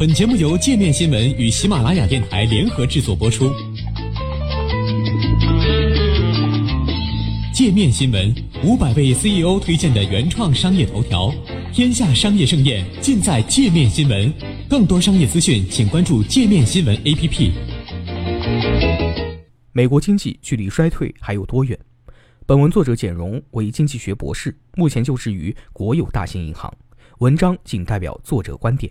[0.00, 3.52] 本节目由界面新闻与喜马拉雅电台联合制作播出。
[7.52, 8.34] 界面新闻
[8.64, 11.30] 五百位 CEO 推荐的原创商业头条，
[11.70, 14.32] 天下商业盛宴尽在界面新闻。
[14.70, 17.52] 更多商业资讯，请关注界面新闻 APP。
[19.72, 21.78] 美国经济距离衰退还有多远？
[22.46, 26.72] 本文作者简荣为经济学博士，目前就职于国有大型银行。
[27.18, 28.90] 文章仅代表作者观点。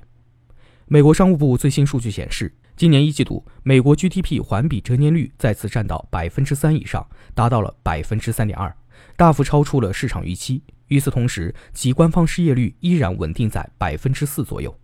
[0.91, 8.75] 美国商务部最新数据显示，今年一季度美国 GDP 环比折年率再次占到百分之三以上，达到了百分之三点二，
[9.15, 10.63] 大幅超出了市场预期。
[10.87, 14.75] 与此同时，其官方失业率依然稳定在百分之四左右。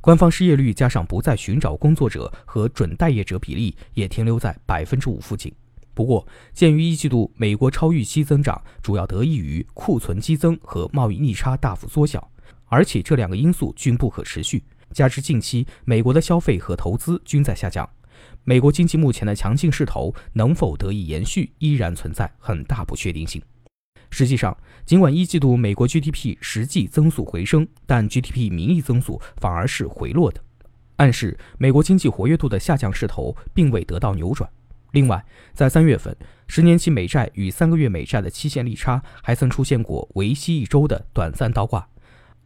[0.00, 5.54] 官方失业率加上不再寻找工作者和准待业者比例也停留在百分之五附近。
[5.94, 12.28] 不过，鉴于一季度美国超预期增长主要得益于库存激增和贸易逆差大幅缩小，
[12.64, 14.64] 而且这两个因素均不可持续。
[14.92, 17.88] 加之近期美国的消费和投资均在下降，
[18.44, 23.42] 美国经济目前的强劲势头能否得以延续，依然存在很大不确定性。
[24.10, 30.40] 实际上，尽管一季度美国 GDP 实际增速回升，但 GDP 名义增速反而是回落的，
[30.96, 34.48] 暗示美国经济活跃度的下降势头并未得到扭转。
[34.90, 36.14] 另外，在三月份，
[36.46, 41.88] 十年期美债与三个月美债的期限利差还曾出现过为期一周的短暂倒挂。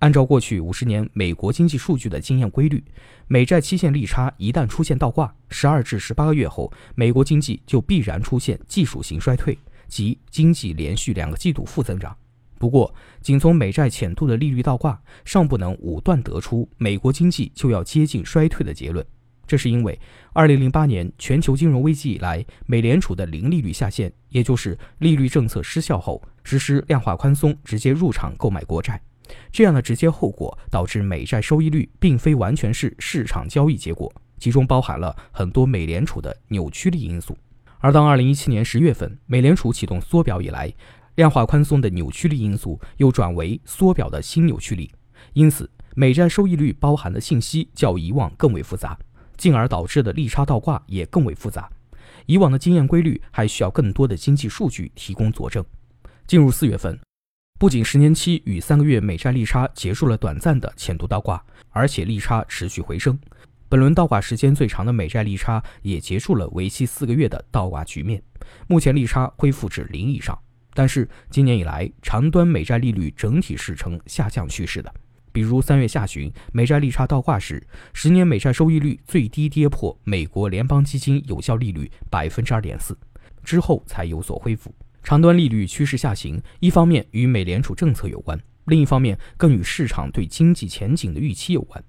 [0.01, 2.85] 按照过去五十年美国经济数据的经验规律，
[3.29, 9.59] 美债期限利差一旦出现倒挂，十二至十八个月后，美国经济就必然出现技术性衰退，
[9.89, 12.15] 即经济连续两个季度负增长。
[12.59, 19.05] 不过，仅从美债浅度的利率倒挂，尚不能武断得出美国经济就要接近衰退的结论。
[19.47, 19.99] 这是因为，
[20.33, 29.01] 二零零八年全球金融危机以来，美联储的零利率下限，也就是利率政策失效后，实施量化宽松，直接入场购买国债。
[29.53, 37.37] 这样的直接后果导致美债收益率并非完全是市场交易结果，其中包含了很多美联储的扭曲力因素。
[37.79, 40.73] 而当2017年10月份美联储启动缩表以来，
[41.17, 44.91] 量化宽松的扭曲力因素又转为缩表的新扭曲力，
[45.35, 48.99] 因此美债收益率包含的信息较以往更为复杂，
[49.37, 51.71] 进而导致的利差倒挂也更为复杂。
[52.27, 55.65] 以往的经验规律还需要更多的经济数据提供佐证。
[56.27, 57.06] 进入四月份。
[57.59, 63.19] 不仅十年期与三个月美债利差结束了短暂的浅度倒挂，而且利差持续回升。
[63.67, 68.23] 本轮倒挂时间最长的美债利差也结束了为期四个月的倒挂局面，
[68.69, 70.39] 目前利差恢复至零以上。
[70.75, 74.95] 但是今年以来，长端美债利率整体是呈下降趋势的。
[75.33, 82.95] 比如三月下旬美债利差倒挂时，十年美债收益率最低跌破美国联邦基金有效利率百分之二点四，
[83.43, 84.75] 之后才有所恢复。
[85.07, 91.81] 长端利率趋势下行，一方面与美联储政策有关，另一方面更与市场对经济前景的预期有关。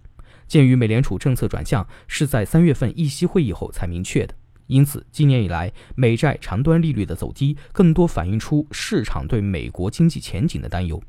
[0.47, 4.35] 鉴于美联储政策转向是在三月份议息会议后才明确的，
[4.67, 11.01] 因此今年以来美债长端利率的走低，更多反映出市场对美国经济前景的担忧。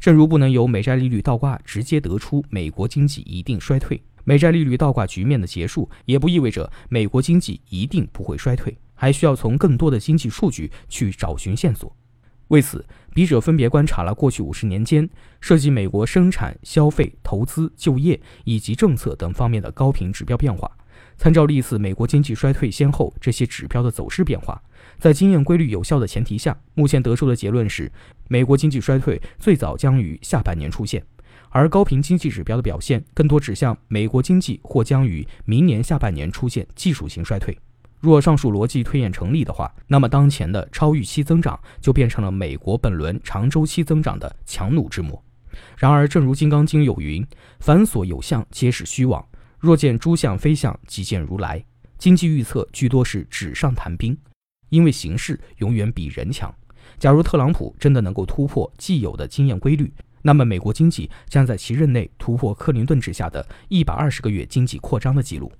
[0.00, 8.76] 正如不能由美债利率倒挂直接得出美国经济一定衰退，美债利率倒挂局面的结束，也不意味着美国经济一定不会衰退。
[9.02, 11.92] 还需要从更多的经济数据去找寻线索。
[12.46, 20.70] 为此，笔者分别观察了过去五十年间涉及美国生产、消费、投资、就业以及政策等方面的高频指标变化，
[21.16, 24.62] 参照历次美国经济衰退先后这些指标的走势变化，
[25.00, 27.90] 在经验规律有效的前提下，目前得出的结论是，
[28.28, 31.04] 美国经济衰退最早将于下半年出现，
[31.50, 37.58] 而高频经济指标的表现更多指向美国经济或将于明年下半年出现技术性衰退。
[38.02, 45.24] 若上述逻辑推演成立的话，那么当前的超预期增长就变成了美国本轮长周期增长的强弩之末。
[45.78, 47.24] 然而，正如《金刚经》有云
[47.60, 49.24] ：“凡所有相，皆是虚妄。
[49.60, 51.64] 若见诸相非相，即见如来。”
[51.96, 54.18] 经济预测居多是纸上谈兵，
[54.70, 56.52] 因为形势永远比人强。
[56.98, 59.92] 假如特朗普真的能够突破既有的经验规律，
[60.22, 65.52] 那么美国经济将在其任内突破克林顿治下的一百二十个月经济扩张的记录。